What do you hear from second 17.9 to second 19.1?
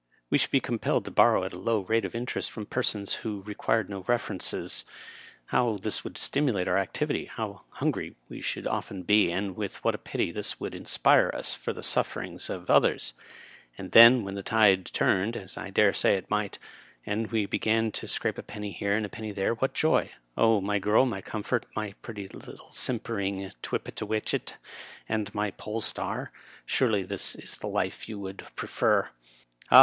to scrape a penny here and a